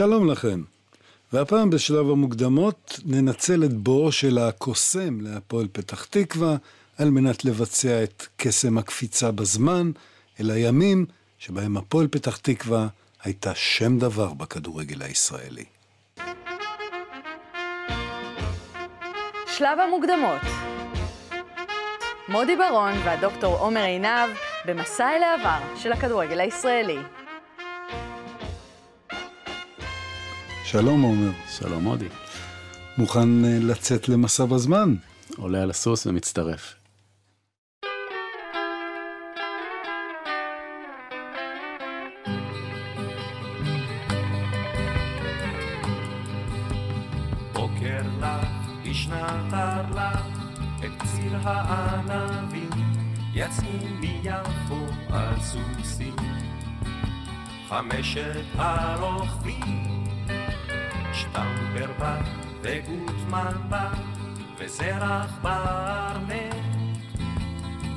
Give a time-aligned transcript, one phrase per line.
[0.00, 0.62] שלום לכם.
[1.32, 6.56] והפעם בשלב המוקדמות ננצל את בואו של הקוסם להפועל פתח תקווה
[6.98, 9.90] על מנת לבצע את קסם הקפיצה בזמן
[10.40, 11.06] אל הימים
[11.38, 12.86] שבהם הפועל פתח תקווה
[13.24, 15.64] הייתה שם דבר בכדורגל הישראלי.
[19.46, 20.42] שלב המוקדמות
[22.28, 24.30] מודי ברון והדוקטור עומר עינב
[24.66, 26.98] במסע אל העבר של הכדורגל הישראלי.
[30.72, 31.30] שלום עומר.
[31.48, 32.08] שלום מודי.
[32.98, 34.94] מוכן אה, לצאת למסע בזמן?
[35.36, 36.74] עולה על הסוס ומצטרף.
[47.52, 48.48] בוקר לך,
[48.90, 50.26] בשנת הרל"ח,
[50.78, 52.70] את ציר הענבים,
[53.34, 56.16] יצאו מיפו על סוסים.
[57.68, 59.99] חמשת הרוכבים,
[61.12, 62.22] שטמפר בא
[62.62, 63.92] וגוטמן בא,
[64.58, 66.54] וזרח ברנט,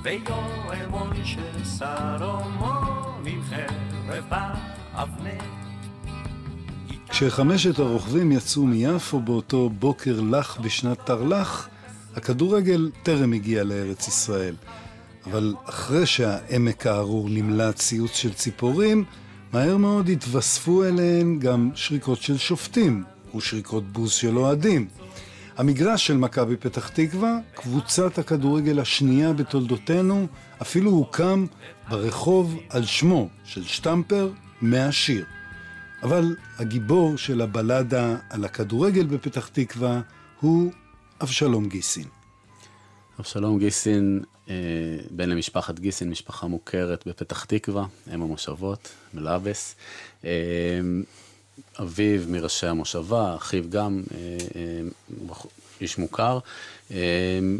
[0.04, 5.44] ויואל מוישה סלומון עם חרב באבנט.
[7.10, 11.70] כשחמשת הרוכבים יצאו מיפו באותו בוקר לח בשנת תרל"ח,
[12.16, 14.56] הכדורגל טרם הגיע לארץ ישראל.
[15.26, 19.06] אבל אחרי שהעמק הארור נמלא ציוץ של ציפורים,
[19.54, 23.04] מהר מאוד התווספו אליהן גם שריקות של שופטים
[23.36, 24.88] ושריקות בוז של אוהדים.
[25.58, 30.28] המגרש של מכבי פתח תקווה, קבוצת הכדורגל השנייה בתולדותינו,
[30.62, 31.46] אפילו הוקם
[31.90, 34.32] ברחוב על שמו של שטמפר
[34.62, 35.26] מהשיר.
[36.04, 40.02] אבל הגיבור של הבלדה על הכדורגל בפתח תקווה
[40.40, 40.72] הוא
[41.22, 42.23] אבשלום גיסין.
[43.20, 44.56] אבשלום גיסין, אה,
[45.12, 49.76] בן למשפחת גיסין, משפחה מוכרת בפתח תקווה, אם המושבות, מלאבס.
[50.26, 50.30] אה,
[51.80, 54.82] אביו מראשי המושבה, אחיו גם אה,
[55.82, 56.40] איש מוכר.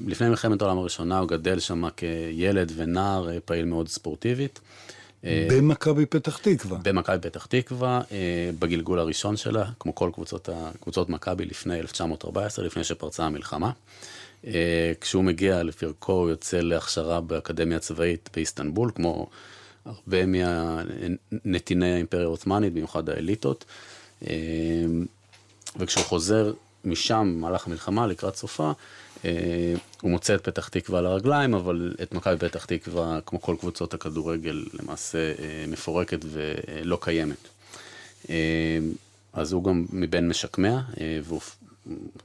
[0.08, 4.60] לפני מלחמת העולם הראשונה הוא גדל שם כילד ונער פעיל מאוד ספורטיבית.
[5.24, 6.78] במכבי פתח תקווה.
[6.84, 8.02] במכבי פתח תקווה,
[8.60, 10.50] בגלגול הראשון שלה, כמו כל קבוצות,
[10.80, 13.72] קבוצות מכבי לפני 1914, לפני שפרצה המלחמה.
[14.48, 19.30] אה, כשהוא מגיע לפרקו, הוא יוצא להכשרה באקדמיה הצבאית באיסטנבול, כמו
[19.86, 23.66] הרבה מהנתיני האימפריה העות'מאנית, במיוחד האליטות.
[24.28, 24.36] אה,
[25.80, 26.54] וכשהוא חוזר
[26.86, 28.72] משם, במהלך המלחמה, לקראת סופה,
[29.26, 33.56] אה, הוא מוצא את פתח תקווה על הרגליים, אבל את מכבי פתח תקווה, כמו כל
[33.60, 35.34] קבוצות הכדורגל, למעשה
[35.68, 37.48] מפורקת ולא קיימת.
[39.34, 40.82] אז הוא גם מבין משקמיה,
[41.24, 41.42] והוא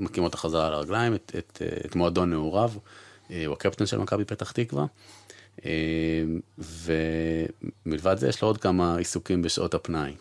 [0.01, 2.71] מקים אותה חזרה על הרגליים, את, את, את מועדון נעוריו,
[3.31, 4.87] אה, הוא הקפטן של מכבי פתח תקווה.
[5.65, 5.71] אה,
[7.87, 10.13] ומלבד זה יש לו עוד כמה עיסוקים בשעות הפנאי.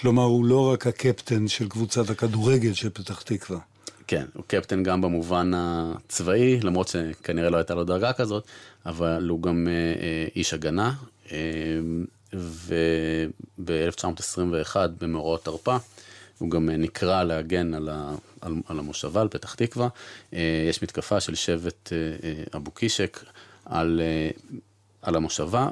[0.00, 3.58] כלומר, הוא לא רק הקפטן של קבוצת הכדורגל של פתח תקווה.
[4.06, 8.44] כן, הוא קפטן גם במובן הצבאי, למרות שכנראה לא הייתה לו דרגה כזאת,
[8.86, 10.92] אבל הוא גם אה, איש הגנה,
[11.32, 11.38] אה,
[12.32, 15.76] וב-1921 במאורעות תרפ"א,
[16.38, 19.88] הוא גם אה, נקרא להגן על, ה, על, על המושבה, על פתח תקווה.
[20.32, 23.24] אה, יש מתקפה של שבט אה, אבו קישק
[23.64, 24.00] על,
[25.02, 25.68] על המושבה.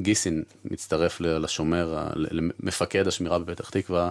[0.00, 4.10] גיסין מצטרף לשומר, למפקד השמירה בפתח תקווה,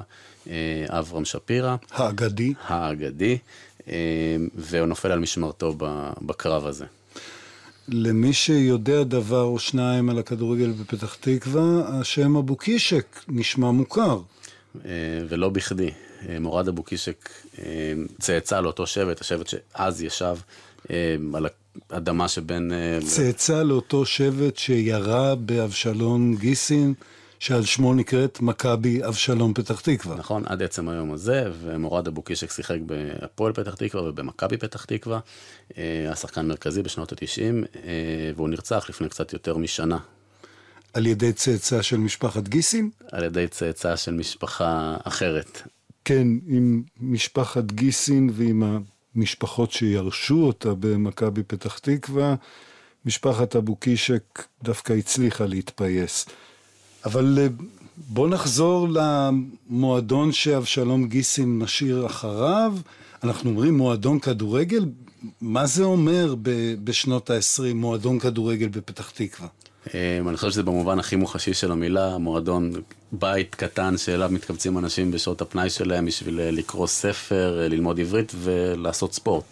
[0.88, 1.76] אברהם שפירא.
[1.92, 2.54] האגדי.
[2.68, 3.38] האגדי,
[4.56, 5.76] והוא נופל על משמרתו
[6.22, 6.86] בקרב הזה.
[7.88, 14.20] למי שיודע דבר או שניים על הכדורגל בפתח תקווה, השם אבו קישק נשמע מוכר.
[14.86, 14.92] אה,
[15.30, 15.90] ולא בכדי,
[16.30, 17.30] אה, מורד אבו קישק
[17.60, 17.64] אה,
[18.20, 20.38] צאצא לאותו שבט, השבט שאז ישב
[21.34, 21.48] על
[21.90, 22.72] האדמה שבין...
[23.06, 26.94] צאצא לאותו שבט שירה באבשלום גיסין,
[27.40, 30.16] שעל שמו נקראת מכבי אבשלום פתח תקווה.
[30.16, 35.20] נכון, עד עצם היום הזה, ומורד אבו קישק שיחק בהפועל פתח תקווה ובמכבי פתח תקווה,
[35.76, 37.80] היה שחקן מרכזי בשנות ה-90,
[38.36, 39.98] והוא נרצח לפני קצת יותר משנה,
[40.98, 42.90] על ידי צאצא של משפחת גיסין?
[43.12, 45.62] על ידי צאצא של משפחה אחרת.
[46.06, 48.64] כן, עם משפחת גיסין ועם
[49.16, 52.36] המשפחות שירשו אותה במכבי פתח תקווה,
[53.06, 56.26] משפחת אבו קישק דווקא הצליחה להתפייס.
[57.06, 57.48] אבל אה,
[57.98, 62.74] בוא נחזור למועדון שאבשלום גיסין משאיר אחריו.
[63.24, 64.86] אנחנו אומרים מועדון כדורגל,
[65.42, 66.36] מה זה אומר
[66.84, 69.48] בשנות ה-20 מועדון כדורגל בפתח תקווה?
[69.96, 72.72] אה, אני חושב שזה במובן הכי מוחשי של המילה, מועדון
[73.12, 78.32] בית קטן שאליו מתקבצים אנשים בשעות הפנאי שלהם בשביל אה, לקרוא ספר, אה, ללמוד עברית
[78.36, 79.44] ולעשות ספורט.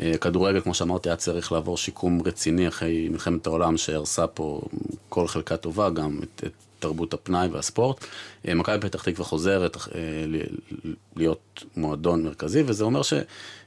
[0.00, 4.62] אה, כדורגל, כמו שאמרתי, היה צריך לעבור שיקום רציני אחרי מלחמת העולם שהרסה פה
[5.08, 8.04] כל חלקה טובה, גם את, את תרבות הפנאי והספורט.
[8.44, 9.76] מכבי פתח תקווה חוזרת
[11.16, 13.02] להיות מועדון מרכזי, וזה אומר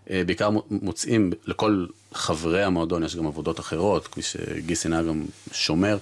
[0.09, 5.97] שבעיקר מוצאים, לכל חברי המועדון יש גם עבודות אחרות, כפי שגיסין היה גם שומר.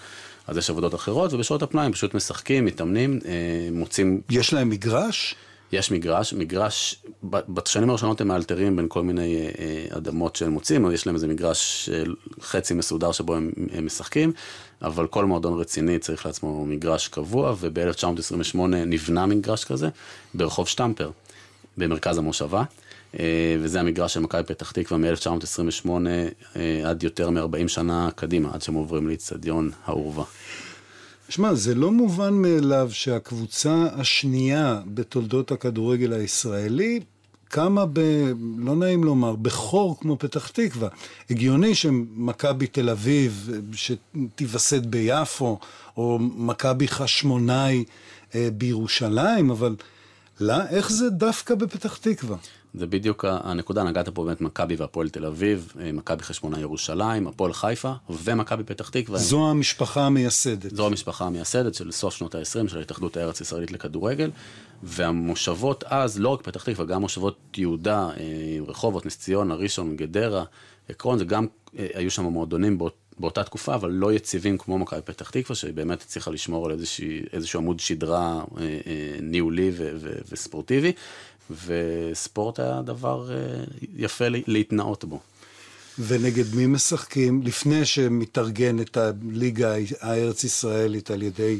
[0.47, 3.19] אז יש עבודות אחרות, ובשעות הפנאי הם פשוט משחקים, מתאמנים,
[3.71, 4.21] מוצאים...
[4.29, 5.35] יש להם מגרש?
[5.73, 10.91] יש מגרש, מגרש, בשנים הראשונות הם מאלתרים בין כל מיני אה, אה, אדמות שהם מוצאים,
[10.91, 11.89] יש להם איזה מגרש
[12.41, 14.33] חצי מסודר שבו הם, הם משחקים,
[14.81, 19.89] אבל כל מועדון רציני צריך לעצמו מגרש קבוע, וב-1928 נבנה מגרש כזה
[20.33, 21.11] ברחוב שטמפר,
[21.77, 22.63] במרכז המושבה.
[23.19, 25.89] אה, וזה המגרש של מכבי פתח תקווה מ-1928
[26.85, 30.23] עד יותר מ-40 שנה קדימה, עד שהם עוברים לאיצטדיון העורווה.
[31.29, 36.99] שמע, זה לא מובן מאליו שהקבוצה השנייה בתולדות הכדורגל הישראלי
[37.53, 37.99] קמה ב...
[38.57, 40.89] לא נעים לומר, בחור כמו פתח תקווה.
[41.29, 45.59] הגיוני שמכבי תל אביב, שתיווסד ביפו,
[45.97, 47.83] או מכבי חשמונאי
[48.35, 49.75] אה, בירושלים, אבל
[50.39, 52.37] לא, איך זה דווקא בפתח תקווה?
[52.73, 57.53] זה בדיוק הנקודה, נגעת פה באמת מכבי והפועל תל אביב, אה, מכבי חשמונה ירושלים, הפועל
[57.53, 59.19] חיפה ומכבי פתח תקווה.
[59.19, 60.75] זו המשפחה המייסדת.
[60.75, 64.31] זו המשפחה המייסדת של סוף שנות ה-20 של ההתאחדות הארץ ישראלית לכדורגל,
[64.83, 70.43] והמושבות אז, לא רק פתח תקווה, גם מושבות יהודה, אה, רחובות, נס ציונה, ראשון, גדרה,
[70.89, 71.47] עקרון, זה גם,
[71.79, 76.01] אה, היו שם מועדונים באות, באותה תקופה, אבל לא יציבים כמו מכבי פתח תקווה, שבאמת
[76.01, 80.91] הצליחה לשמור על איזושהי, איזשהו עמוד שדרה אה, אה, ניהולי ו, ו, וספורטיבי.
[81.65, 83.63] וספורט היה דבר אה,
[83.95, 85.19] יפה להתנאות בו.
[85.99, 91.59] ונגד מי משחקים לפני שמתארגנת הליגה הארץ ישראלית על ידי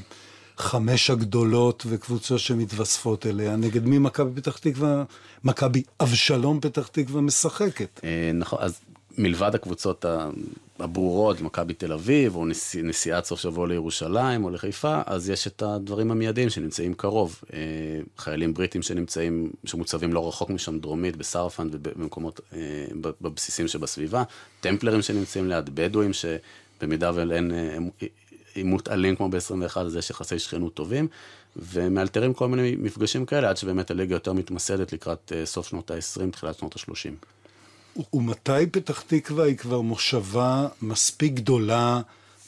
[0.57, 5.03] חמש הגדולות וקבוצות שמתווספות אליה, נגד מי מכבי פתח תקווה,
[5.43, 7.99] מכבי אבשלום פתח תקווה משחקת.
[8.03, 8.79] אה, נכון, אז
[9.17, 10.05] מלבד הקבוצות
[10.79, 15.61] הברורות, מכבי תל אביב, או נסיע, נסיעת סוף שבוע לירושלים או לחיפה, אז יש את
[15.61, 17.41] הדברים המיידיים שנמצאים קרוב.
[17.53, 17.59] אה,
[18.17, 22.59] חיילים בריטים שנמצאים, שמוצבים לא רחוק משם, דרומית, בסרפנד ובמקומות, אה,
[23.21, 24.23] בבסיסים שבסביבה,
[24.61, 27.77] טמפלרים שנמצאים ליד, בדואים שבמידה ואין אה,
[28.53, 31.07] עימות אלים כמו ב-21, אז יש יחסי שכנות טובים,
[31.55, 36.59] ומאלתרים כל מיני מפגשים כאלה, עד שבאמת הליגה יותר מתמסדת לקראת סוף שנות ה-20, תחילת
[36.59, 37.25] שנות ה-30.
[38.13, 42.01] ומתי פתח תקווה היא כבר מושבה מספיק גדולה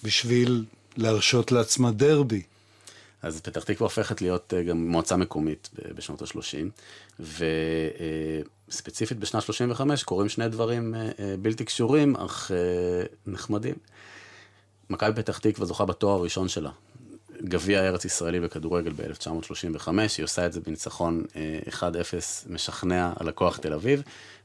[0.03, 0.65] בשביל
[0.97, 2.41] להרשות לעצמה דרבי?
[3.21, 7.23] אז פתח תקווה הופכת להיות אה, גם מועצה מקומית בשנות ה-30,
[8.69, 12.51] וספציפית בשנת 35 קורים שני דברים אה, אה, בלתי קשורים, אך
[13.27, 13.75] נחמדים.
[14.89, 16.71] מכבי פתח תקווה זוכה בתואר הראשון שלה,
[17.43, 19.87] גביע ארץ ישראלי בכדורגל ב-1935,
[20.17, 21.23] היא עושה את זה בניצחון
[21.69, 21.83] 1-0
[22.49, 24.01] משכנע על הכוח תל אביב.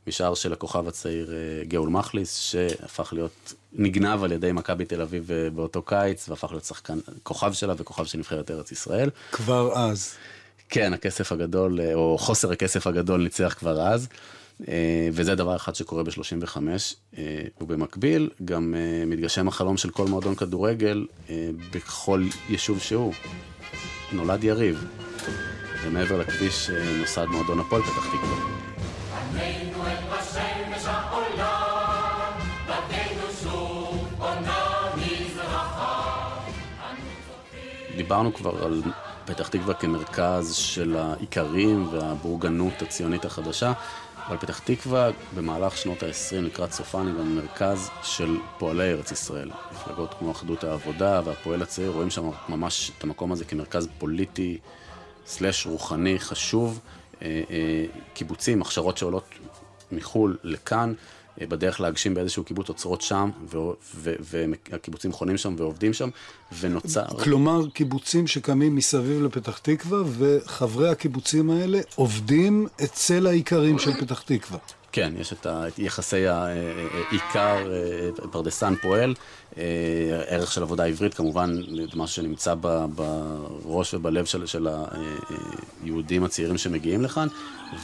[0.07, 5.33] משער של הכוכב הצעיר אה, גאול מחליס, שהפך להיות, נגנב על ידי מכבי תל אביב
[5.33, 9.11] אה, באותו קיץ, והפך להיות שחקן, כוכב שלה וכוכב של נבחרת ארץ ישראל.
[9.33, 10.15] כבר אז.
[10.69, 14.09] כן, הכסף הגדול, אה, או חוסר הכסף הגדול ניצח כבר אז.
[15.13, 16.57] וזה דבר אחד שקורה ב-35,
[17.61, 18.75] ובמקביל גם
[19.07, 21.07] מתגשם החלום של כל מועדון כדורגל
[21.73, 23.15] בכל יישוב שהוא.
[24.13, 24.85] נולד יריב,
[25.85, 26.71] ומעבר לכביש
[27.01, 28.70] נוסד מועדון הפועל פתח תקווה.
[37.97, 38.83] דיברנו כבר על
[39.25, 43.73] פתח תקווה כמרכז של האיכרים והבורגנות הציונית החדשה,
[44.27, 49.51] אבל פתח תקווה במהלך שנות ה-20 לקראת סופן היא גם מרכז של פועלי ארץ ישראל.
[49.73, 54.59] מפלגות כמו אחדות העבודה והפועל הצעיר רואים שם ממש את המקום הזה כמרכז פוליטי
[55.27, 56.81] סלש רוחני חשוב.
[57.23, 57.85] אה, אה,
[58.15, 59.25] קיבוצים, הכשרות שעולות
[59.93, 60.93] מחו"ל לכאן.
[61.41, 63.31] אה, בדרך להגשים באיזשהו קיבוץ אוצרות שם,
[64.71, 66.09] והקיבוצים חונים שם ועובדים שם,
[66.61, 67.05] ונוצר...
[67.23, 74.59] כלומר, קיבוצים שקמים מסביב לפתח תקווה, וחברי הקיבוצים האלה עובדים אצל האיכרים של פתח תקווה.
[74.93, 75.47] כן, יש את
[75.79, 79.15] יחסי העיקר, אה, פרדסן פועל,
[79.59, 79.63] אה,
[80.27, 81.55] ערך של עבודה עברית, כמובן,
[81.93, 82.55] זה משהו שנמצא
[82.95, 84.69] בראש ובלב של, של
[85.83, 87.29] היהודים הצעירים שמגיעים לכאן,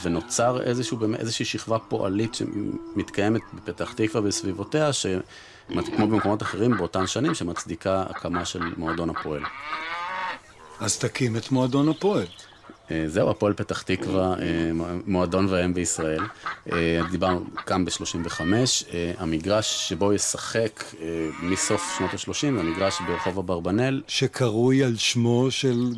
[0.01, 5.05] ונוצר איזשהו, איזושהי שכבה פועלית שמתקיימת בפתח תקווה וסביבותיה, ש...
[5.67, 9.41] כמו במקומות אחרים באותן שנים, שמצדיקה הקמה של מועדון הפועל.
[10.79, 12.25] אז תקים את מועדון הפועל.
[12.91, 14.71] אה, זהו, הפועל פתח תקווה, אה,
[15.05, 16.21] מועדון ואם בישראל.
[16.71, 18.41] אה, דיברנו גם ב-35,
[19.17, 20.83] המגרש שבו ישחק
[21.41, 24.01] מסוף שנות ה-30, המגרש ברחוב אברבנאל.
[24.07, 25.91] שקרוי על שמו של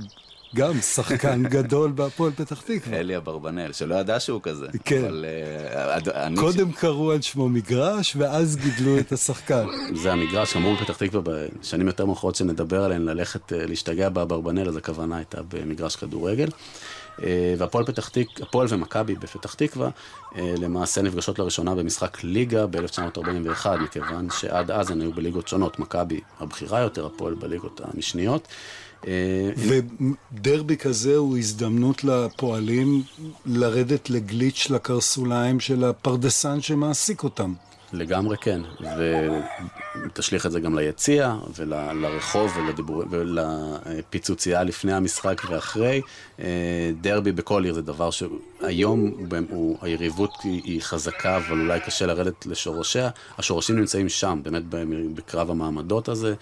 [0.55, 2.99] גם שחקן גדול בהפועל פתח תקווה.
[2.99, 4.67] אלי אברבנאל, שלא ידע שהוא כזה.
[4.85, 5.05] כן.
[5.05, 5.25] אבל,
[6.15, 9.65] אה, קודם קראו על שמו מגרש, ואז גידלו את השחקן.
[10.03, 14.77] זה המגרש, אמרו בפתח תקווה בשנים יותר מאוחרות שנדבר עליהן, ללכת אה, להשתגע באברבנל, אז
[14.77, 16.49] הכוונה הייתה במגרש כדורגל.
[17.23, 19.89] אה, והפועל פתח תקווה, הפועל ומכבי בפתח תקווה,
[20.35, 26.79] למעשה נפגשות לראשונה במשחק ליגה ב-1941, מכיוון שעד אז הן היו בליגות שונות, מכבי הבכירה
[26.79, 28.47] יותר, הפועל בליגות המשניות.
[29.07, 33.03] אה, ודרבי כזה הוא הזדמנות לפועלים
[33.45, 37.53] לרדת לגליץ' לקרסוליים של הפרדסן שמעסיק אותם.
[37.93, 38.61] לגמרי כן,
[40.07, 43.03] ותשליך את זה גם ליציע ולרחוב ולדיבור...
[43.09, 46.01] ולפיצוצייה לפני המשחק ואחרי.
[46.39, 49.13] אה, דרבי בכל עיר זה דבר שהיום
[49.49, 53.09] הוא, היריבות היא, חזקה, אבל אולי קשה לרדת לשורשיה.
[53.37, 54.63] השורשים נמצאים שם, באמת
[55.15, 56.33] בקרב המעמדות הזה.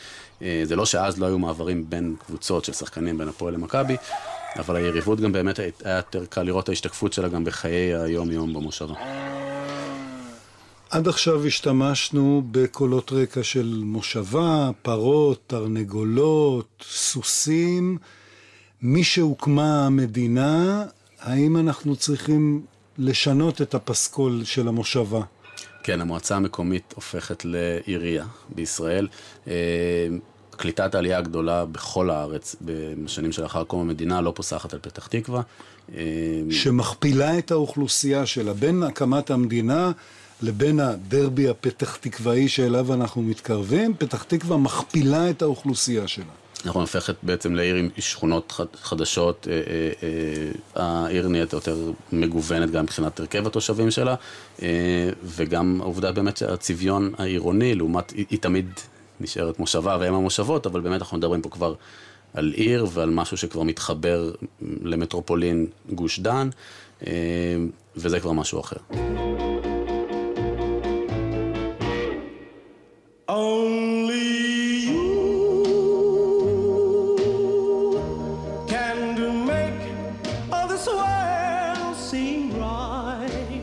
[0.41, 3.97] אה, זה לא שאז לא היו מעברים בין קבוצות של שחקנים בין הפועל למכבי.
[4.59, 8.93] אבל היריבות גם באמת היה יותר קל לראות ההשתקפות שלה גם בחיי היום-יום במושבה.
[10.89, 17.97] עד עכשיו השתמשנו בקולות רקע של מושבה, פרות, תרנגולות, סוסים.
[18.81, 20.85] משהוקמה המדינה,
[21.19, 22.65] האם אנחנו צריכים
[22.97, 25.21] לשנות את הפסקול של המושבה?
[25.83, 28.25] כן, המועצה המקומית הופכת לעירייה
[28.55, 29.07] בישראל.
[29.47, 29.53] אה,
[30.51, 35.41] קליטת העלייה הגדולה בכל הארץ בשנים שלאחר קום המדינה לא פוסחת על פתח תקווה.
[35.95, 36.03] אה,
[36.49, 38.53] שמכפילה את האוכלוסייה שלה.
[38.53, 39.91] בין הקמת המדינה
[40.41, 46.25] לבין הדרבי הפתח תקוואי שאליו אנחנו מתקרבים, פתח תקווה מכפילה את האוכלוסייה שלה.
[46.65, 53.47] אנחנו הופכת בעצם לעיר עם שכונות חדשות, אה, העיר נהיית יותר מגוונת גם מבחינת הרכב
[53.47, 54.15] התושבים שלה,
[55.23, 58.69] וגם העובדה באמת שהצביון העירוני, לעומת, היא תמיד
[59.19, 61.73] נשארת מושבה והם המושבות, אבל באמת אנחנו מדברים פה כבר
[62.33, 66.49] על עיר ועל משהו שכבר מתחבר למטרופולין גוש דן,
[67.95, 68.77] וזה כבר משהו אחר.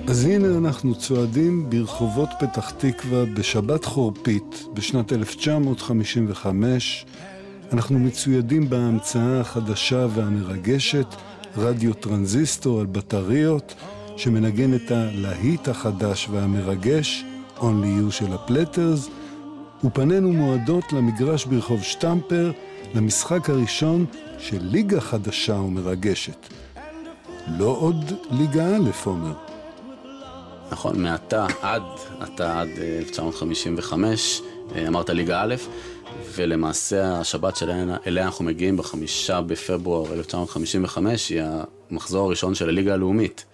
[0.08, 7.06] אז הנה אנחנו צועדים ברחובות פתח תקווה בשבת חורפית בשנת 1955.
[7.72, 11.06] אנחנו מצוידים בהמצאה החדשה והמרגשת,
[11.56, 13.74] רדיו טרנזיסטור על בטריות,
[14.16, 17.24] שמנגן את הלהיט החדש והמרגש,
[17.58, 19.08] Only You של הפלטרס,
[19.84, 22.52] ופנינו מועדות למגרש ברחוב שטמפר,
[22.94, 24.06] למשחק הראשון
[24.38, 26.36] של ליגה חדשה ומרגשת.
[27.58, 29.32] לא עוד ליגה א', עומר.
[30.70, 31.82] נכון, מעתה עד,
[32.20, 34.40] עתה עד 1955,
[34.88, 35.54] אמרת ליגה א',
[36.34, 41.42] ולמעשה השבת שאליה אנחנו מגיעים בחמישה בפברואר 1955 היא
[41.90, 43.44] המחזור הראשון של הליגה הלאומית.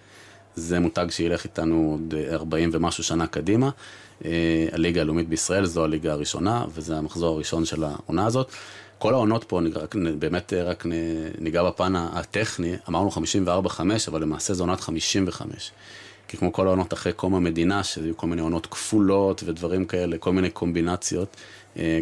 [0.55, 3.69] זה מותג שילך איתנו עוד 40 ומשהו שנה קדימה.
[4.71, 8.51] הליגה הלאומית בישראל זו הליגה הראשונה, וזה המחזור הראשון של העונה הזאת.
[8.97, 9.59] כל העונות פה,
[10.19, 10.85] באמת רק
[11.39, 13.09] ניגע בפן הטכני, אמרנו
[13.67, 15.71] 54-5, אבל למעשה זו עונת 55.
[16.31, 20.33] כי כמו כל העונות אחרי קום המדינה, שהיו כל מיני עונות כפולות ודברים כאלה, כל
[20.33, 21.37] מיני קומבינציות,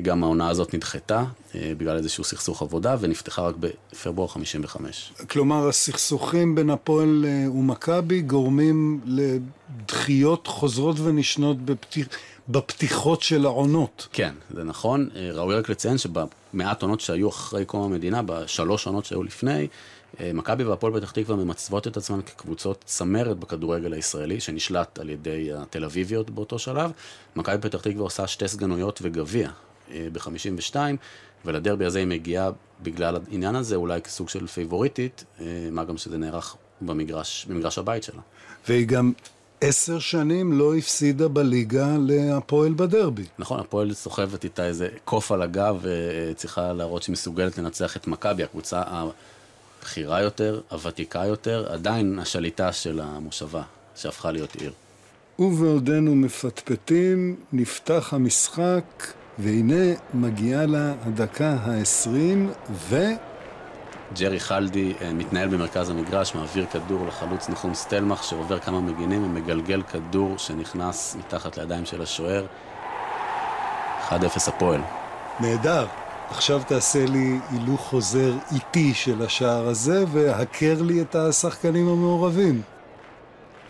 [0.02, 1.24] גם העונה הזאת נדחתה
[1.56, 5.14] בגלל איזשהו סכסוך עבודה, ונפתחה רק בפברואר 55.
[5.30, 12.08] כלומר, הסכסוכים בין הפועל ומכבי גורמים לדחיות חוזרות ונשנות בפתיח...
[12.50, 14.08] בפתיחות של העונות.
[14.14, 15.10] כן, זה נכון.
[15.34, 19.68] ראוי רק לציין שבמעט עונות שהיו אחרי קום המדינה, בשלוש עונות שהיו לפני,
[20.34, 25.86] מכבי והפועל פתח תקווה ממצבות את עצמן כקבוצות צמרת בכדורגל הישראלי, שנשלט על ידי התל
[25.86, 26.92] אביביות באותו שלב.
[27.36, 29.50] מכבי פתח תקווה עושה שתי סגנויות וגביע
[29.94, 30.76] ב-52,
[31.46, 32.50] ולדרבי הזה היא מגיעה
[32.84, 35.24] בגלל העניין הזה, אולי כסוג של פייבוריטית,
[35.72, 38.22] מה גם שזה נערך במגרש, במגרש הבית שלה.
[38.68, 39.12] והיא גם
[39.62, 43.26] עשר שנים לא הפסידה בליגה להפועל בדרבי.
[43.40, 48.44] נכון, הפועל סוחבת איתה איזה קוף על הגב וצריכה להראות שהיא מסוגלת לנצח את מכבי,
[48.44, 48.84] הקבוצה
[49.80, 53.62] הבכירה יותר, הוותיקה יותר, עדיין השליטה של המושבה
[53.96, 54.72] שהפכה להיות עיר.
[55.40, 58.84] ובעודנו מפטפטים, נפתח המשחק,
[59.40, 62.98] והנה מגיעה לה הדקה העשרים, ו...
[64.20, 70.38] ג'רי חלדי מתנהל במרכז המגרש, מעביר כדור לחלוץ נחום סטלמך שעובר כמה מגינים ומגלגל כדור
[70.38, 72.46] שנכנס מתחת לידיים של השוער.
[74.10, 74.14] 1-0
[74.48, 74.82] הפועל.
[75.40, 75.86] נהדר.
[76.32, 82.62] עכשיו תעשה לי הילוך חוזר איטי של השער הזה והכר לי את השחקנים המעורבים.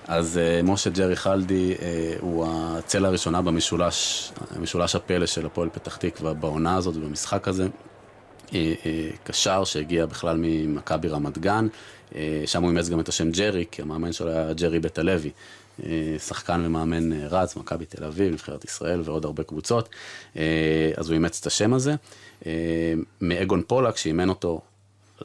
[0.08, 1.82] אז uh, משה ג'רי חלדי uh,
[2.22, 7.68] הוא הצלע הראשונה במשולש, משולש הפלא של הפועל פתח תקווה בעונה הזאת ובמשחק הזה.
[9.24, 11.68] קשר שהגיע בכלל ממכבי רמת גן,
[12.46, 15.32] שם הוא אימץ גם את השם ג'רי, כי המאמן שלו היה ג'רי בית הלוי.
[16.18, 19.90] שחקן ומאמן רץ, מכבי תל אביב, נבחרת ישראל ועוד הרבה קבוצות,
[20.98, 21.96] אז הוא אימץ את השם הזה.
[23.22, 24.62] מאגון פולק, שאימן אותו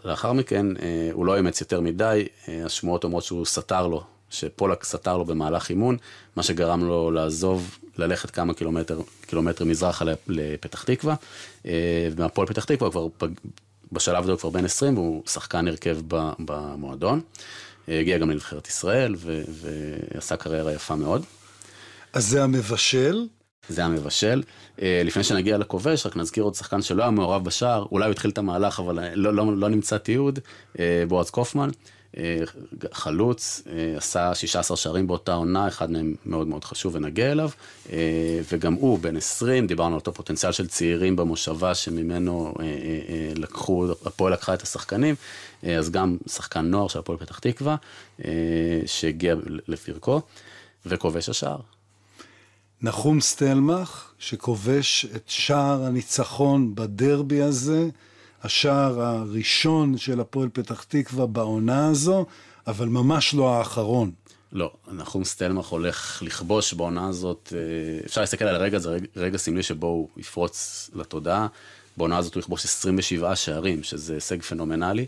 [0.04, 0.66] לאחר מכן,
[1.12, 5.96] הוא לא אימץ יותר מדי, השמועות אומרות שהוא סתר לו שפולק סתר לו במהלך אימון,
[6.36, 11.14] מה שגרם לו לעזוב, ללכת כמה קילומטר, קילומטר מזרחה לפתח תקווה.
[11.66, 13.06] אה, מהפועל פתח תקווה כבר,
[13.92, 15.98] בשלב הזה הוא כבר בן 20 והוא שחקן הרכב
[16.38, 17.20] במועדון.
[17.88, 21.24] אה, הגיע גם לנבחרת ישראל ו- ועשה קריירה יפה מאוד.
[22.12, 23.26] אז זה המבשל?
[23.68, 24.42] זה המבשל.
[24.82, 28.30] אה, לפני שנגיע לכובש, רק נזכיר עוד שחקן שלא היה מעורב בשער, אולי הוא התחיל
[28.30, 30.38] את המהלך, אבל לא, לא, לא נמצא תיעוד,
[31.08, 31.68] בועז קופמן.
[32.16, 32.40] אה,
[32.92, 37.50] חלוץ, אה, עשה 16 שערים באותה עונה, אחד מהם מאוד מאוד חשוב ונגיע אליו,
[37.92, 42.54] אה, וגם הוא בן 20, דיברנו על אותו פוטנציאל של צעירים במושבה שממנו
[43.36, 45.14] לקחו, הפועל לקחה את השחקנים,
[45.62, 47.76] אז גם שחקן נוער של הפועל פתח תקווה,
[48.86, 49.34] שהגיע
[49.68, 50.20] לפרקו,
[50.86, 51.60] וכובש השער.
[52.82, 57.88] נחום סטלמך, שכובש את שער הניצחון בדרבי הזה,
[58.44, 62.26] השער הראשון של הפועל פתח תקווה בעונה הזו,
[62.66, 64.10] אבל ממש לא האחרון.
[64.52, 69.38] לא, נחום סטלמך הולך לכבוש בעונה הזאת, אה, אפשר להסתכל על הרגע, זה רגע, רגע
[69.38, 71.46] סמלי שבו הוא יפרוץ לתודעה.
[71.96, 75.06] בעונה הזאת הוא יכבוש 27 שערים, שזה הישג פנומנלי.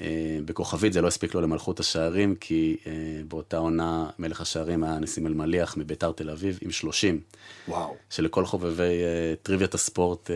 [0.00, 2.92] אה, בכוכבית זה לא הספיק לו למלכות השערים, כי אה,
[3.28, 7.20] באותה עונה מלך השערים היה ניסים אלמליח מביתר תל אביב עם 30.
[7.68, 7.96] וואו.
[8.10, 10.30] שלכל חובבי אה, טריוויית הספורט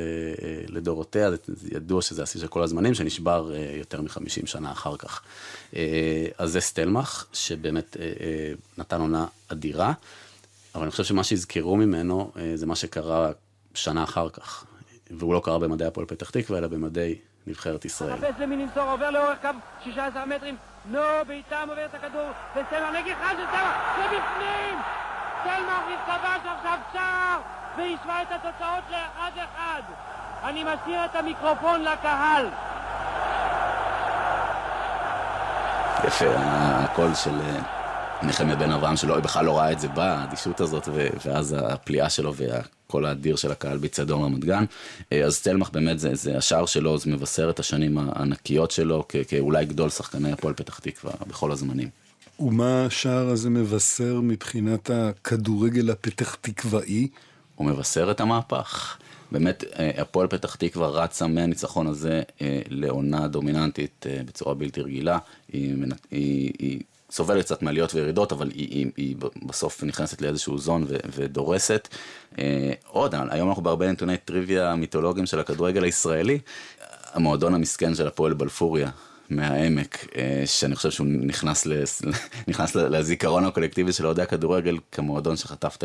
[0.69, 1.31] לדורותיה,
[1.73, 5.23] ידוע שזה השיא של כל הזמנים, שנשבר יותר מ-50 שנה אחר כך.
[6.39, 7.97] אז זה סטלמך, שבאמת
[8.79, 9.93] נתן עונה אדירה,
[10.75, 13.33] אבל אני חושב שמה שיזכרו ממנו זה מה שקרה
[13.75, 14.65] שנה אחר כך.
[15.11, 17.15] והוא לא קרה במדעי הפועל פתח תקווה, אלא במדעי
[17.47, 18.13] נבחרת ישראל.
[18.13, 19.49] מחפש למיננסור, עובר לאורך קו
[19.85, 20.57] 16 מטרים,
[20.91, 24.79] נו, בעיטה מובר את הכדור, וסלמר נגיחה של סלמר, ובפנים!
[25.45, 27.39] סלמר כבש עכשיו שער,
[27.77, 29.83] והשווה את התוצאות לאחד-אחד.
[30.45, 32.47] אני מסיר את המיקרופון לקהל.
[36.05, 37.61] יפה, הקול של אה,
[38.23, 40.89] נחמיה בן אברהם, שלא, בכלל לא ראה את זה בא, האדישות הזאת,
[41.25, 42.61] ואז הפליאה שלו וה...
[42.95, 44.65] כל האדיר של הקהל באיצטדיון רמת גן.
[45.13, 49.17] אה, אז צלמח באמת זה, זה השער שלו, זה מבשר את השנים הענקיות שלו כ,
[49.29, 51.89] כאולי גדול שחקני הפועל פתח תקווה בכל הזמנים.
[52.41, 57.09] ומה השער הזה מבשר מבחינת הכדורגל הפתח תקוואי?
[57.55, 58.97] הוא מבשר את המהפך.
[59.33, 65.19] באמת, אה, הפועל פתח תקווה רצה מהניצחון הזה אה, לעונה דומיננטית בצורה בלתי רגילה.
[65.53, 65.75] היא,
[66.11, 70.97] היא, היא סובלת קצת מעליות וירידות, אבל היא, היא, היא בסוף נכנסת לאיזשהו זון ו,
[71.17, 71.89] ודורסת.
[72.39, 76.39] אה, עוד, היום אנחנו בהרבה נתוני טריוויה מיתולוגיים של הכדורגל הישראלי.
[77.13, 78.91] המועדון המסכן של הפועל בלפוריה,
[79.31, 82.03] מהעמק, אה, שאני חושב שהוא נכנס, לס...
[82.49, 85.85] נכנס לזיכרון הקולקטיבי של אוהדי הכדורגל כמועדון שחטף את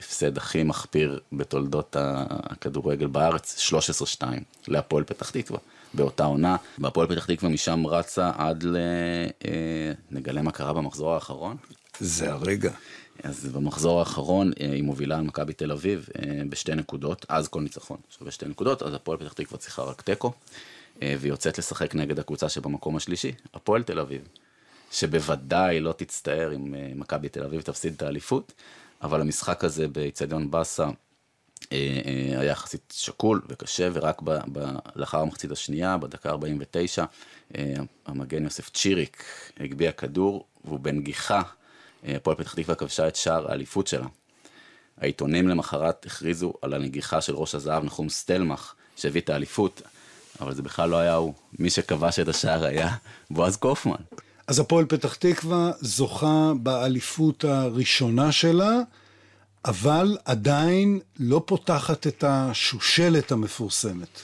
[0.00, 3.72] ההפסד הכי מחפיר בתולדות הכדורגל בארץ,
[4.20, 4.24] 13-2
[4.68, 5.58] להפועל פתח תקווה.
[5.96, 6.56] באותה עונה.
[6.78, 8.76] בהפועל פתח תקווה משם רצה עד ל...
[9.44, 11.56] אה, נגלה מה קרה במחזור האחרון.
[12.00, 12.70] זה הרגע.
[13.22, 17.60] אז במחזור האחרון אה, היא מובילה על מכבי תל אביב אה, בשתי נקודות, אז כל
[17.60, 20.32] ניצחון שווה שתי נקודות, אז הפועל פתח תקווה צריכה רק תיקו,
[21.02, 24.28] והיא יוצאת לשחק נגד הקבוצה שבמקום השלישי, הפועל תל אביב,
[24.92, 28.52] שבוודאי לא תצטער אם מכבי תל אביב תפסיד את האליפות,
[29.02, 30.88] אבל המשחק הזה באיצטדיון באסה
[31.70, 34.64] היה יחסית שקול וקשה, ורק ב, ב,
[34.96, 37.04] לאחר המחצית השנייה, בדקה 49,
[37.56, 37.74] אה,
[38.06, 39.24] המגן יוסף צ'יריק
[39.60, 41.42] הגביה כדור, והוא בנגיחה,
[42.04, 44.06] הפועל פתח תקווה כבשה את שער האליפות שלה.
[45.00, 49.82] העיתונים למחרת הכריזו על הנגיחה של ראש הזהב נחום סטלמך, שהביא את האליפות,
[50.40, 51.34] אבל זה בכלל לא היה הוא.
[51.58, 52.90] מי שכבש את השער היה
[53.30, 53.96] בועז קופמן.
[54.46, 58.80] אז הפועל פתח תקווה זוכה באליפות הראשונה שלה.
[59.66, 64.20] אבל עדיין לא פותחת את השושלת המפורסמת.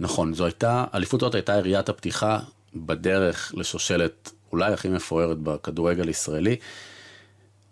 [0.00, 2.38] נכון, זו הייתה, האליפות הזאת הייתה יריית הפתיחה
[2.74, 6.56] בדרך לשושלת אולי הכי מפוארת בכדורגל הישראלי.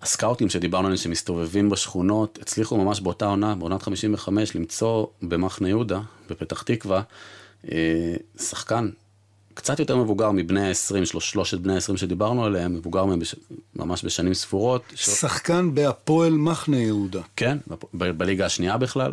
[0.03, 6.01] הסקאוטים שדיברנו עליהם שמסתובבים בשכונות, הצליחו ממש באותה עונה, בעונת 55, למצוא במחנה יהודה,
[6.31, 7.03] בפתח תקווה,
[7.73, 8.91] אה, שחקן
[9.59, 13.35] קצת יותר מבוגר מבני ה-20, שלושת בני ה-20 שדיברנו עליהם, מבוגר מהם בש...
[13.77, 14.83] ממש בשנים ספורות.
[14.95, 15.75] שחקן ש...
[15.75, 17.21] בהפועל מחנה יהודה.
[17.37, 17.59] כן,
[17.95, 19.13] ב- בליגה השנייה בכלל.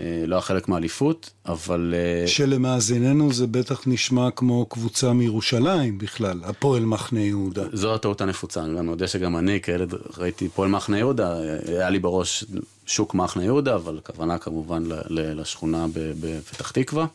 [0.00, 1.94] אה, לא היה חלק מהאליפות, אבל...
[1.96, 7.64] אה, שלמאזיננו זה בטח נשמע כמו קבוצה מירושלים בכלל, הפועל מחנה יהודה.
[7.72, 12.44] זו הטעות הנפוצה, אני יודע שגם אני כילד ראיתי פועל מחנה יהודה, היה לי בראש
[12.86, 15.86] שוק מחנה יהודה, אבל הכוונה כמובן לשכונה
[16.20, 17.06] בפתח תקווה.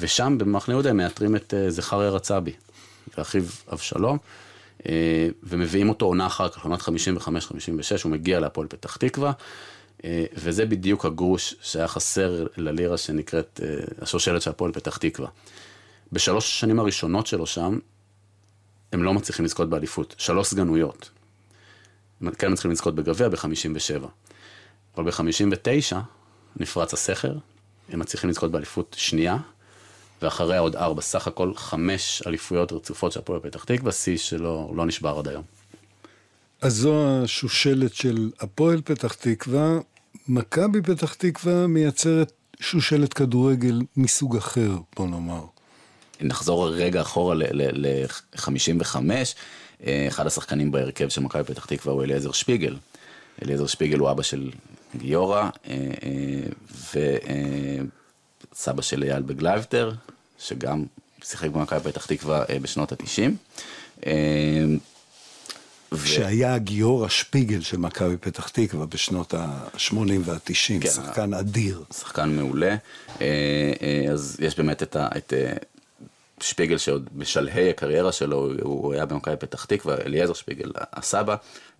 [0.00, 2.52] ושם במחנה יהודה הם מאתרים את אה, זכריה רצבי,
[3.18, 4.18] ואחיו אבשלום,
[4.88, 6.86] אה, ומביאים אותו עונה אחר כך, עונת 55-56,
[8.04, 9.32] הוא מגיע להפועל פתח תקווה,
[10.04, 13.60] אה, וזה בדיוק הגרוש שהיה חסר ללירה שנקראת
[14.00, 15.28] השושלת של הפועל פתח תקווה.
[16.12, 17.78] בשלוש השנים הראשונות שלו שם,
[18.92, 21.10] הם לא מצליחים לזכות באליפות, שלוש סגנויות.
[22.20, 24.06] הם כן מצליחים לזכות בגביע ב-57.
[24.96, 25.96] אבל ב-59
[26.56, 27.34] נפרץ הסכר,
[27.88, 29.36] הם מצליחים לזכות באליפות שנייה,
[30.24, 34.86] ואחריה עוד ארבע, סך הכל חמש אליפויות רצופות של הפועל פתח תקווה, שיא שלא לא
[34.86, 35.42] נשבר עד היום.
[36.60, 39.78] אז זו השושלת של הפועל פתח תקווה.
[40.28, 45.44] מכבי פתח תקווה מייצרת שושלת כדורגל מסוג אחר, בוא נאמר.
[46.20, 48.96] נחזור רגע אחורה ל-55,
[49.86, 52.76] אה, אחד השחקנים בהרכב של מכבי פתח תקווה הוא אליעזר שפיגל.
[53.42, 54.50] אליעזר שפיגל הוא אבא של
[54.96, 55.50] גיורא, אה,
[56.94, 57.80] אה,
[58.52, 59.92] וסבא של אייל בגלייבטר,
[60.46, 60.84] שגם
[61.24, 63.36] שיחק במכבי פתח תקווה בשנות התשעים.
[66.04, 71.84] שהיה גיורא שפיגל של מכבי פתח תקווה בשנות ה-80 וה-90, כן, שחקן אדיר.
[71.92, 72.76] שחקן מעולה.
[74.12, 75.32] אז יש באמת את, ה, את
[76.40, 81.36] שפיגל שעוד בשלהי הקריירה שלו, הוא היה במכבי פתח תקווה, אליעזר שפיגל, הסבא.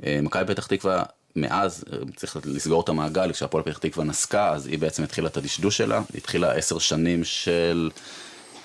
[0.06, 1.02] אה, מכבי פתח תקווה,
[1.36, 5.36] מאז, אה, צריך לסגור את המעגל, כשהפועל פתח תקווה נסקה, אז היא בעצם התחילה את
[5.36, 7.90] הדשדוש שלה, התחילה עשר שנים של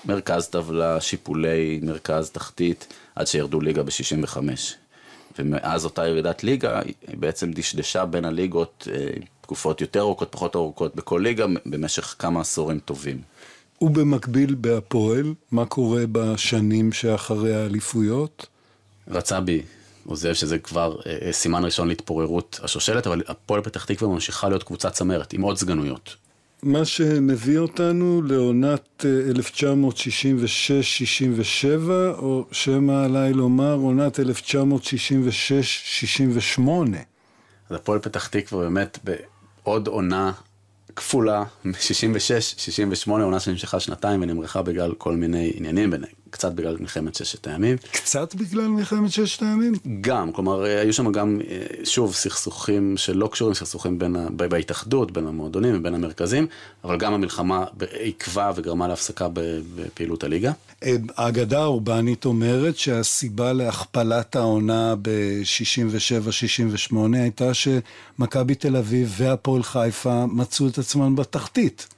[0.04, 4.36] מרכז טבלה, שיפולי מרכז תחתית, עד שירדו ליגה ב-65.
[5.38, 9.10] ומאז אותה ירידת ליגה, היא בעצם דשדשה בין הליגות, אה,
[9.40, 13.20] תקופות יותר ארוכות, פחות ארוכות, בכל ליגה, במשך כמה עשורים טובים.
[13.80, 18.46] ובמקביל בהפועל, מה קורה בשנים שאחרי האליפויות?
[19.08, 19.62] רצה בי
[20.06, 24.62] עוזב, שזה כבר אה, אה, סימן ראשון להתפוררות השושלת, אבל הפועל פתח תקווה ממשיכה להיות
[24.62, 26.16] קבוצה צמרת, עם עוד סגנויות.
[26.62, 29.06] מה שמביא אותנו לעונת 1966-67,
[31.90, 34.22] אה, או שמא עליי לומר עונת 1966-68.
[37.70, 40.32] אז הפועל פתח תקווה באמת בעוד עונה
[40.96, 41.44] כפולה,
[41.80, 45.90] 66, 68, עונה שנמשכה שנתיים ונמרחה בגלל כל מיני עניינים,
[46.30, 47.76] קצת בגלל מלחמת ששת הימים.
[47.92, 49.74] קצת בגלל מלחמת ששת הימים?
[50.00, 55.76] גם, כלומר, היו שם גם, אה, שוב, סכסוכים שלא קשורים, סכסוכים בין, בהתאחדות, בין המועדונים
[55.76, 56.46] ובין המרכזים,
[56.84, 59.28] אבל גם המלחמה עיכבה וגרמה להפסקה
[59.74, 60.52] בפעילות הליגה.
[60.84, 70.68] אה, האגדה האורבנית אומרת שהסיבה להכפלת העונה ב-67-68 הייתה שמכבי תל אביב והפועל חיפה מצאו
[70.68, 71.88] את עצמם בתחתית.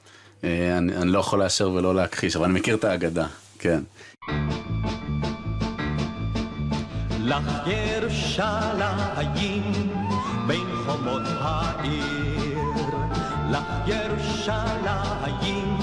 [0.45, 3.27] אה, אני, אני לא יכול לאשר ולא להכחיש, אבל אני מכיר את האגדה,
[3.59, 3.83] כן.
[7.21, 9.89] לך ירושלים
[10.47, 12.59] בין חומות העיר,
[13.51, 15.77] לך ירושלים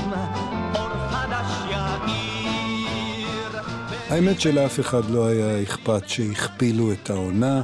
[0.76, 3.62] אור חדש יאיר.
[4.10, 7.62] האמת שלאף אחד לא היה אכפת שהכפילו את העונה.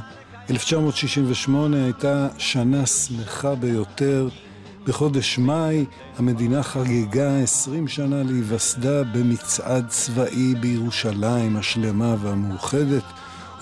[0.50, 4.28] 1968 הייתה שנה שמחה ביותר.
[4.86, 5.84] בחודש מאי
[6.18, 13.02] המדינה חגגה 20 שנה להיווסדה במצעד צבאי בירושלים השלמה והמאוחדת,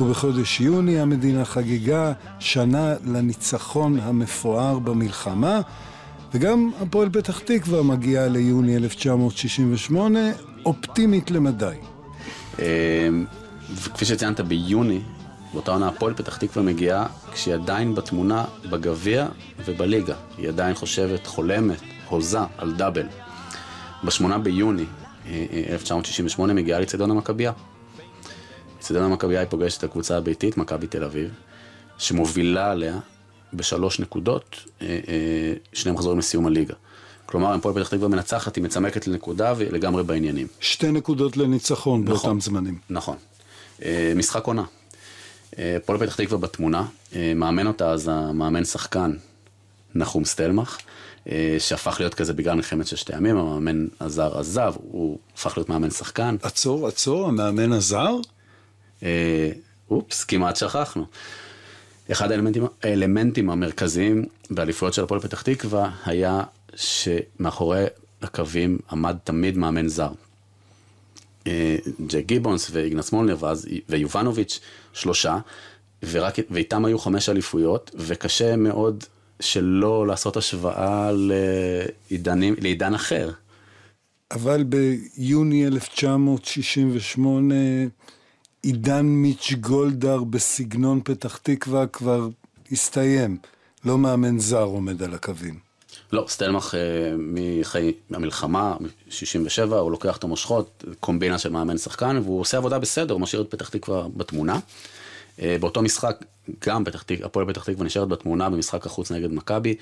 [0.00, 5.60] ובחודש יוני המדינה חגגה שנה לניצחון המפואר במלחמה,
[6.34, 10.18] וגם הפועל פתח תקווה מגיעה ליוני 1968,
[10.64, 11.76] אופטימית למדי.
[12.58, 12.64] אמ,
[13.70, 15.00] וכפי שציינת ביוני,
[15.54, 19.26] באותה עונה הפועל פתח תקווה מגיעה כשהיא עדיין בתמונה בגביע
[19.64, 20.14] ובליגה.
[20.38, 23.06] היא עדיין חושבת, חולמת, הוזה על דאבל.
[24.04, 24.84] בשמונה ביוני
[25.26, 27.52] 1968 אה, אה, מגיעה לצדון המכבייה.
[28.78, 31.30] אצטדיון המכבייה היא פוגשת את הקבוצה הביתית, מכבי תל אביב,
[31.98, 32.98] שמובילה עליה
[33.52, 34.98] בשלוש נקודות, אה,
[35.72, 36.74] שני מחזורים לסיום הליגה.
[37.26, 40.46] כלומר, אם פועל פתח תקווה מנצחת, היא מצמקת לנקודה והיא לגמרי בעניינים.
[40.60, 42.78] שתי נקודות לניצחון נכון, באותם זמנים.
[42.90, 43.16] נכון.
[44.16, 44.64] משחק עונה.
[45.84, 46.86] פועל פתח תקווה בתמונה,
[47.36, 49.16] מאמן אותה אז המאמן שחקן
[49.94, 50.78] נחום סטלמך,
[51.58, 56.36] שהפך להיות כזה בגלל מלחמת ששת הימים, המאמן הזר עזב, הוא הפך להיות מאמן שחקן.
[56.42, 58.16] עצור, עצור, המאמן הזר?
[59.90, 61.06] אופס, כמעט שכחנו.
[62.12, 66.42] אחד האלמנטים, האלמנטים המרכזיים באליפויות של הפועל פתח תקווה היה
[66.74, 67.84] שמאחורי
[68.22, 70.10] הקווים עמד תמיד מאמן זר.
[72.06, 74.60] ג'ק גיבונס ואיגנץ מולנר ואז ויובנוביץ',
[74.92, 75.38] שלושה,
[76.10, 79.04] ורק, ואיתם היו חמש אליפויות, וקשה מאוד
[79.40, 83.30] שלא לעשות השוואה לעידנים, לעידן אחר.
[84.30, 87.54] אבל ביוני 1968
[88.62, 92.28] עידן מיץ' גולדהר בסגנון פתח תקווה כבר
[92.72, 93.38] הסתיים.
[93.84, 95.63] לא מאמן זר עומד על הקווים.
[96.14, 96.74] לא, סטלמך
[97.18, 103.14] מחיי המלחמה, מ-67, הוא לוקח את המושכות, קומבינה של מאמן שחקן, והוא עושה עבודה בסדר,
[103.14, 104.58] הוא משאיר את פתח תקווה בתמונה.
[105.38, 106.24] באותו משחק,
[106.66, 109.74] גם פתח תקווה, הפועל פתח תקווה נשארת בתמונה במשחק החוץ נגד מכבי,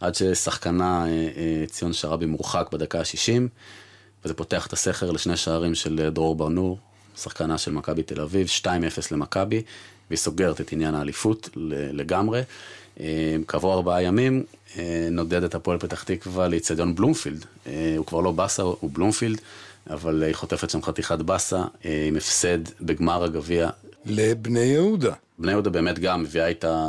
[0.00, 1.04] עד ששחקנה
[1.66, 3.42] ציון שרבי מורחק בדקה ה-60,
[4.24, 6.78] וזה פותח את הסכר לשני שערים של דרור ברנור,
[7.16, 8.68] שחקנה של מכבי תל אביב, 2-0
[9.10, 9.62] למכבי,
[10.10, 11.48] והיא סוגרת את עניין האליפות
[11.92, 12.42] לגמרי.
[13.48, 14.42] כעבור ארבעה ימים
[15.10, 17.44] נודד את הפועל פתח תקווה לאיצטדיון בלומפילד.
[17.96, 19.40] הוא כבר לא באסה, הוא בלומפילד,
[19.90, 21.64] אבל היא חוטפת שם חתיכת באסה
[22.08, 23.70] עם הפסד בגמר הגביע.
[24.06, 25.12] לבני יהודה.
[25.38, 26.88] בני יהודה באמת גם מביאה איתה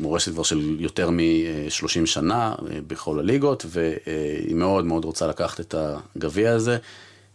[0.00, 2.54] מורשת כבר של יותר מ-30 שנה
[2.86, 5.74] בכל הליגות, והיא מאוד מאוד רוצה לקחת את
[6.16, 6.78] הגביע הזה.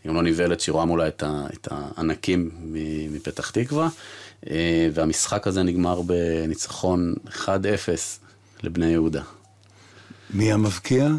[0.07, 2.49] גם לא נבהלת שהיא רואה מולה את, ה, את הענקים
[3.11, 3.89] מפתח תקווה,
[4.93, 7.47] והמשחק הזה נגמר בניצחון 1-0
[8.63, 9.21] לבני יהודה.
[10.29, 11.09] מי המבקיע?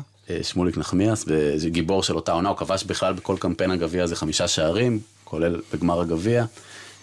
[0.43, 1.25] שמוליק נחמיאס,
[1.67, 6.01] גיבור של אותה עונה, הוא כבש בכלל בכל קמפיין הגביע הזה חמישה שערים, כולל בגמר
[6.01, 6.45] הגביע,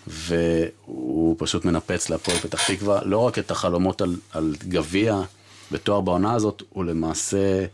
[0.07, 5.21] והוא פשוט מנפץ להפועל פתח תקווה, לא רק את החלומות על, על גביע
[5.71, 7.65] בתואר בעונה הזאת, הוא למעשה...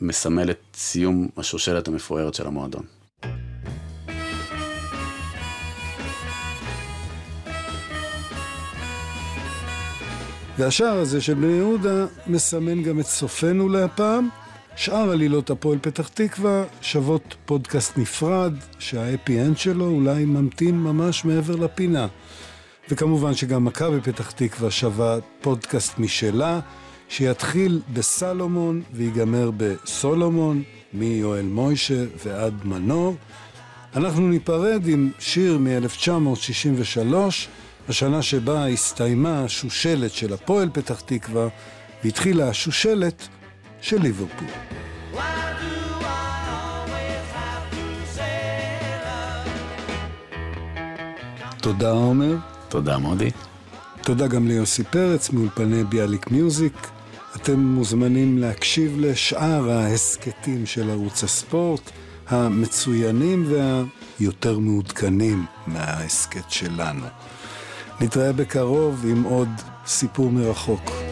[0.00, 2.82] מסמל את סיום השושלת המפוארת של המועדון.
[10.58, 14.28] והשער הזה של בני יהודה מסמן גם את סופנו להפעם.
[14.76, 21.24] שאר עלילות הפועל פתח תקווה שוות פודקאסט נפרד, שה happy end שלו אולי ממתין ממש
[21.24, 22.06] מעבר לפינה.
[22.90, 26.60] וכמובן שגם מכבי פתח תקווה שווה פודקאסט משלה.
[27.08, 33.16] שיתחיל בסלומון ויגמר בסולומון, מיואל מוישה ועד מנור.
[33.96, 37.14] אנחנו ניפרד עם שיר מ-1963,
[37.88, 41.48] השנה שבה הסתיימה השושלת של הפועל פתח תקווה,
[42.04, 43.28] והתחילה השושלת
[43.80, 44.48] של ליברפול.
[51.60, 52.36] תודה עומר.
[52.68, 53.30] תודה מודי.
[54.02, 56.95] תודה גם ליוסי פרץ מאולפני ביאליק מיוזיק.
[57.36, 61.90] אתם מוזמנים להקשיב לשאר ההסכתים של ערוץ הספורט,
[62.28, 67.06] המצוינים והיותר מעודכנים מההסכת שלנו.
[68.00, 69.48] נתראה בקרוב עם עוד
[69.86, 71.05] סיפור מרחוק.